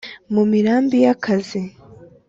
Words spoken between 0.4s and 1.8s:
mirambi ya kazi,